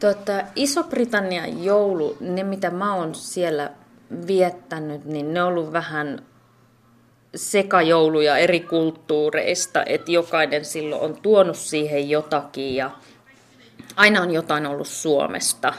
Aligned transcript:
Tota, 0.00 0.42
Iso-Britannian 0.56 1.64
joulu, 1.64 2.16
ne 2.20 2.42
mitä 2.42 2.70
mä 2.70 2.94
oon 2.94 3.14
siellä 3.14 3.70
viettänyt, 4.26 5.04
niin 5.04 5.34
ne 5.34 5.42
on 5.42 5.48
ollut 5.48 5.72
vähän 5.72 6.22
sekajouluja 7.34 8.38
eri 8.38 8.60
kulttuureista, 8.60 9.84
että 9.86 10.12
jokainen 10.12 10.64
silloin 10.64 11.02
on 11.02 11.16
tuonut 11.22 11.56
siihen 11.56 12.10
jotakin 12.10 12.76
ja 12.76 12.90
aina 13.96 14.22
on 14.22 14.30
jotain 14.30 14.66
ollut 14.66 14.88
Suomesta. 14.88 15.74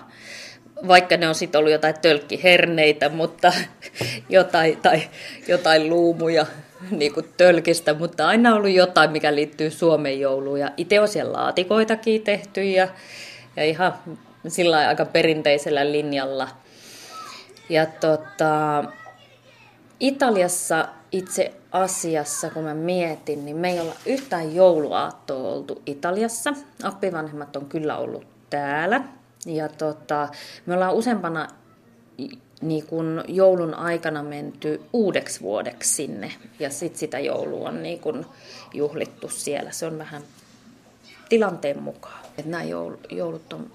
Vaikka 0.88 1.18
ne 1.18 1.28
on 1.28 1.36
sitten 1.36 1.60
ollut 1.60 1.72
jotain 1.72 1.96
tölkkiherneitä, 2.02 3.10
mutta 3.10 3.54
jotain, 4.30 4.78
tai 4.78 5.02
jotain 5.48 5.90
luumuja 5.90 6.46
niin 6.92 7.14
kuin 7.14 7.26
tölkistä, 7.38 7.94
mutta 7.94 8.28
aina 8.28 8.50
on 8.50 8.58
ollut 8.58 8.72
jotain, 8.72 9.12
mikä 9.12 9.36
liittyy 9.36 9.72
Suomen 9.72 10.20
jouluun. 10.20 10.60
Ja 10.60 10.72
itse 10.78 11.00
on 11.00 11.08
siellä 11.08 11.34
laatikoitakin 11.34 12.22
tehty 12.22 12.64
ja, 12.64 12.88
ja 13.58 13.64
ihan 13.64 13.94
sillä 14.48 14.88
aika 14.88 15.06
perinteisellä 15.06 15.92
linjalla. 15.92 16.48
Ja 17.70 17.86
tota, 17.86 18.84
Italiassa 20.00 20.88
itse 21.12 21.54
asiassa, 21.72 22.50
kun 22.50 22.64
mä 22.64 22.74
mietin, 22.74 23.46
niin 23.46 23.58
me 23.58 23.72
ei 23.72 23.80
olla 23.80 23.96
yhtään 24.06 24.56
jouluaattoa 24.56 25.54
oltu 25.54 25.82
Italiassa. 25.86 26.54
Appivanhemmat 26.84 27.56
on 27.56 27.66
kyllä 27.66 27.98
ollut 27.98 28.28
täällä. 28.50 29.02
Ja 29.46 29.70
tota, 29.70 30.30
me 30.66 30.74
ollaan 30.74 30.94
useampana 30.94 31.48
niin 32.62 32.88
kun 32.88 33.24
joulun 33.28 33.74
aikana 33.74 34.24
menty 34.24 34.82
uudeksi 34.94 35.42
vuodeksi 35.42 35.94
sinne. 35.94 36.32
Ja 36.60 36.70
sitten 36.70 37.00
sitä 37.00 37.20
joulua 37.20 37.70
on 37.70 37.84
niin 37.84 38.00
kun 38.00 38.26
juhlittu 38.74 39.30
siellä. 39.30 39.72
Se 39.72 39.86
on 39.86 39.98
vähän 39.98 40.22
tilanteen 41.30 41.84
mukaan. 41.84 42.27
Että 42.38 42.52
nämä 42.52 42.64
joulut 43.10 43.54
on 43.54 43.72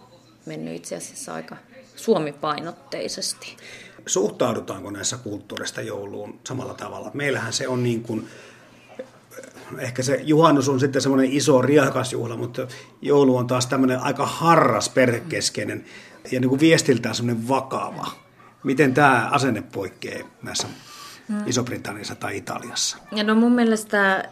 mennyt 0.47 0.75
itse 0.77 0.97
asiassa 0.97 1.34
aika 1.34 1.57
suomipainotteisesti. 1.97 3.57
Suhtaudutaanko 4.07 4.91
näissä 4.91 5.16
kulttuurista 5.16 5.80
jouluun 5.80 6.38
samalla 6.45 6.74
tavalla? 6.74 7.10
Meillähän 7.15 7.52
se 7.52 7.68
on 7.68 7.83
niin 7.83 8.02
kuin, 8.02 8.29
ehkä 9.79 10.02
se 10.02 10.21
juhannus 10.24 10.68
on 10.68 10.80
sitten 10.80 11.02
semmoinen 11.02 11.33
iso 11.33 11.63
riakas 11.63 12.13
juhla, 12.13 12.37
mutta 12.37 12.66
joulu 13.02 13.37
on 13.37 13.46
taas 13.46 13.66
tämmöinen 13.66 14.01
aika 14.01 14.27
harras 14.27 14.88
perhekeskeinen 14.88 15.85
ja 16.33 16.40
niin 16.40 16.49
kuin 16.49 16.60
viestiltään 16.60 17.15
semmoinen 17.15 17.49
vakava. 17.49 18.10
Miten 18.65 18.95
tämä 18.95 19.29
asenne 19.30 19.63
poikkeaa 19.73 20.29
näissä 20.43 20.68
hmm. 21.29 21.43
Iso-Britanniassa 21.46 22.15
tai 22.15 22.37
Italiassa? 22.37 22.96
Ja 23.13 23.24
no 23.24 23.35
mun 23.35 23.52
mielestä 23.52 24.29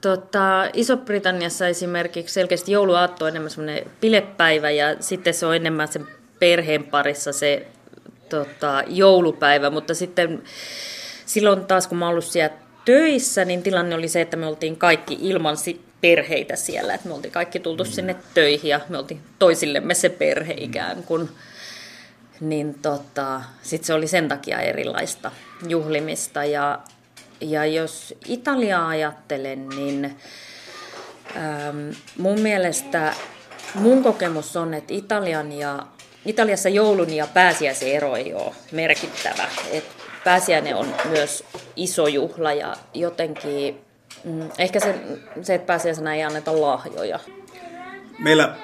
tota, 0.00 0.70
Iso-Britanniassa 0.72 1.68
esimerkiksi 1.68 2.34
selkeästi 2.34 2.72
jouluaatto 2.72 3.24
on 3.24 3.28
enemmän 3.28 3.50
semmoinen 3.50 3.90
pilepäivä 4.00 4.70
ja 4.70 4.96
sitten 5.00 5.34
se 5.34 5.46
on 5.46 5.56
enemmän 5.56 5.88
sen 5.88 6.06
perheen 6.38 6.84
parissa 6.84 7.32
se 7.32 7.66
tota, 8.28 8.82
joulupäivä, 8.86 9.70
mutta 9.70 9.94
sitten 9.94 10.42
silloin 11.26 11.66
taas 11.66 11.86
kun 11.86 11.98
mä 11.98 12.08
ollut 12.08 12.24
siellä 12.24 12.56
töissä, 12.84 13.44
niin 13.44 13.62
tilanne 13.62 13.94
oli 13.94 14.08
se, 14.08 14.20
että 14.20 14.36
me 14.36 14.46
oltiin 14.46 14.76
kaikki 14.76 15.18
ilman 15.20 15.56
perheitä 16.00 16.56
siellä, 16.56 16.94
että 16.94 17.08
me 17.08 17.14
oltiin 17.14 17.32
kaikki 17.32 17.60
tultu 17.60 17.84
mm. 17.84 17.90
sinne 17.90 18.16
töihin 18.34 18.68
ja 18.68 18.80
me 18.88 18.98
oltiin 18.98 19.20
toisillemme 19.38 19.94
se 19.94 20.08
perhe 20.08 20.54
ikään 20.56 21.02
kuin. 21.02 21.28
Niin 22.40 22.74
tota, 22.74 23.42
sitten 23.62 23.86
se 23.86 23.94
oli 23.94 24.06
sen 24.06 24.28
takia 24.28 24.60
erilaista 24.60 25.30
juhlimista 25.68 26.44
ja, 26.44 26.78
ja 27.40 27.66
jos 27.66 28.14
Italiaa 28.28 28.88
ajattelen, 28.88 29.68
niin 29.68 30.16
ähm, 31.36 31.90
mun 32.18 32.40
mielestä 32.40 33.14
mun 33.74 34.02
kokemus 34.02 34.56
on, 34.56 34.74
että 34.74 34.94
Italian 34.94 35.52
ja 35.52 35.86
Italiassa 36.26 36.68
joulun 36.68 37.12
ja 37.12 37.26
pääsiäisen 37.26 37.88
ero 37.88 38.16
ei 38.16 38.34
ole 38.34 38.54
merkittävä. 38.72 39.48
Et 39.72 39.84
pääsiäinen 40.24 40.76
on 40.76 40.94
myös 41.08 41.44
iso 41.76 42.06
juhla 42.06 42.52
ja 42.52 42.76
jotenkin 42.94 43.80
mm, 44.24 44.50
ehkä 44.58 44.80
se, 44.80 44.94
se, 45.42 45.54
että 45.54 45.66
pääsiäisenä 45.66 46.14
ei 46.14 46.22
anneta 46.22 46.60
lahjoja. 46.60 47.18
Meillä 48.18 48.54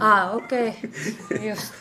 Ah, 0.00 0.34
okei. 0.34 0.74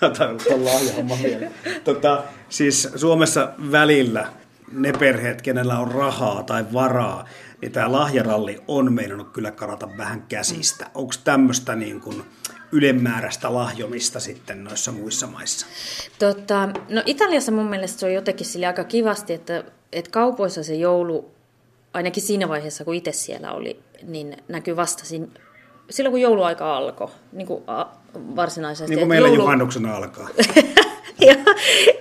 Okay. 0.02 1.50
tota, 1.84 2.24
siis 2.50 2.90
Suomessa 2.96 3.50
välillä 3.72 4.28
ne 4.72 4.92
perheet, 4.92 5.42
kenellä 5.42 5.80
on 5.80 5.92
rahaa 5.92 6.44
tai 6.44 6.66
varaa, 6.74 7.26
niin 7.62 7.72
tämä 7.72 7.92
lahjaralli 7.92 8.62
on 8.68 8.94
meinannut 8.94 9.30
kyllä 9.30 9.52
karata 9.52 9.90
vähän 9.98 10.22
käsistä. 10.30 10.86
Onko 10.96 11.14
tämmöistä 11.24 11.76
niin 11.76 12.02
kuin 12.02 12.24
ylemmääräistä 12.72 13.54
lahjomista 13.54 14.20
sitten 14.20 14.64
noissa 14.64 14.92
muissa 14.92 15.28
maissa? 15.28 15.66
Tota, 16.20 16.70
no 16.90 17.02
Italiassa 17.06 17.52
mun 17.52 17.70
mielestä 17.70 18.00
se 18.00 18.06
on 18.06 18.14
jotenkin 18.14 18.46
sille 18.46 18.68
aika 18.68 18.84
kivasti, 18.84 19.34
että, 19.34 19.64
että 19.92 20.12
kaupoissa 20.12 20.64
se 20.64 20.76
joulu, 20.76 21.32
ainakin 21.94 22.24
siinä 22.24 22.50
vaiheessa 22.50 22.86
kun 22.86 22.96
itse 22.96 23.12
siellä 23.12 23.52
oli, 23.52 23.80
niin 24.04 24.38
näkyy 24.48 24.76
vasta 24.76 25.06
siinä, 25.06 25.28
silloin 25.90 26.12
kun 26.12 26.22
jouluaika 26.22 26.78
alkoi, 26.78 27.10
niin 27.32 27.48
kuin 27.48 27.64
varsinaisesti. 28.36 28.90
Niin 28.90 29.00
kuin 29.00 29.10
meillä 29.10 29.28
joulu... 29.28 29.42
juhannuksena 29.42 29.96
alkaa. 29.96 30.30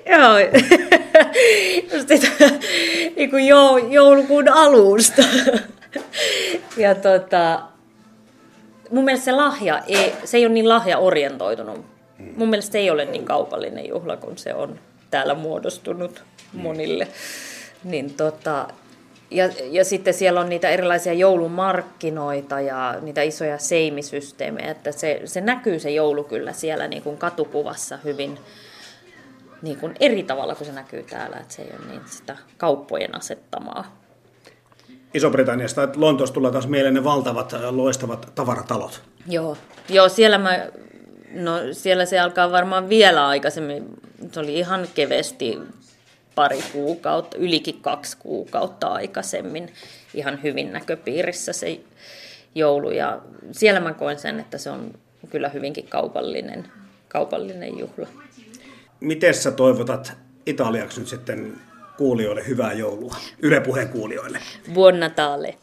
joo, 0.07 0.39
niin 3.17 3.31
kuin 3.31 3.47
joulukuun 3.91 4.49
alusta. 4.49 5.23
ja 6.77 6.95
tota, 6.95 7.63
mun 8.91 9.05
mielestä 9.05 9.25
se 9.25 9.33
lahja, 9.33 9.83
ei, 9.87 10.13
se 10.25 10.37
ei 10.37 10.47
ole 10.47 10.55
niin 10.55 10.69
lahja-orientoitunut. 10.69 11.85
Mun 12.37 12.49
mielestä 12.49 12.73
se 12.73 12.79
ei 12.79 12.91
ole 12.91 13.05
niin 13.05 13.25
kaupallinen 13.25 13.89
juhla, 13.89 14.17
kun 14.17 14.39
se 14.39 14.55
on 14.55 14.79
täällä 15.11 15.35
muodostunut 15.35 16.23
monille. 16.53 17.09
Niin 17.85 18.15
tota, 18.15 18.69
ja, 19.31 19.49
ja 19.71 19.85
sitten 19.85 20.15
siellä 20.15 20.41
on 20.41 20.49
niitä 20.49 20.69
erilaisia 20.69 21.13
joulumarkkinoita 21.13 22.61
ja 22.61 22.95
niitä 23.03 23.23
isoja 23.23 23.59
seimisysteemejä, 23.59 24.71
että 24.71 24.93
se, 24.93 25.21
se 25.25 25.41
näkyy 25.41 25.81
se 25.81 25.91
joulu 25.91 26.25
kyllä 26.25 26.53
siellä 26.53 26.89
niin 26.89 27.03
kuin 27.03 27.19
katukuvassa 27.19 27.99
hyvin 28.05 28.39
niin 29.63 29.79
kuin 29.79 29.95
eri 30.01 30.23
tavalla 30.23 30.55
kuin 30.55 30.67
se 30.67 30.73
näkyy 30.73 31.03
täällä, 31.03 31.37
että 31.37 31.55
se 31.55 31.63
ei 31.63 31.71
ole 31.79 31.87
niin 31.91 32.01
sitä 32.07 32.37
kauppojen 32.57 33.15
asettamaa. 33.15 33.99
Iso-Britanniasta, 35.15 35.83
että 35.83 36.01
Lontoosta 36.01 36.35
tulee 36.35 36.53
taas 36.53 36.69
mieleen 36.69 36.95
ne 36.95 37.05
valtavat 37.05 37.55
loistavat 37.71 38.33
tavaratalot. 38.35 39.03
Joo, 39.27 39.57
Joo 39.89 40.09
siellä, 40.09 40.39
mä, 40.39 40.67
no, 41.33 41.53
siellä 41.73 42.07
se 42.07 42.19
alkaa 42.19 42.53
varmaan 42.53 42.89
vielä 42.89 43.27
aikaisemmin, 43.27 43.85
se 44.33 44.41
oli 44.41 44.59
ihan 44.59 44.89
kevesti 44.95 45.59
pari 46.35 46.63
kuukautta, 46.73 47.37
ylikin 47.37 47.81
kaksi 47.81 48.17
kuukautta 48.17 48.87
aikaisemmin 48.87 49.73
ihan 50.15 50.43
hyvin 50.43 50.73
näköpiirissä 50.73 51.53
se 51.53 51.81
joulu. 52.55 52.91
Ja 52.91 53.21
siellä 53.53 53.81
mä 53.81 53.95
koen 53.95 54.19
sen, 54.19 54.41
että 54.41 54.59
se 54.59 54.71
on 54.71 54.95
kyllä 55.31 55.49
hyvinkin 55.49 55.89
kaupallinen, 55.89 56.69
kaupallinen 57.09 57.79
juhla. 57.79 58.07
Miten 59.01 59.35
sä 59.35 59.51
toivotat 59.51 60.13
Italiaksi 60.47 61.01
nyt 61.01 61.09
sitten 61.09 61.61
kuulijoille 61.97 62.47
hyvää 62.47 62.73
joulua? 62.73 63.17
Yle 63.43 63.61
Puheen 63.61 63.89
kuulijoille. 63.89 64.39
Buon 64.75 65.01
Natale. 65.01 65.59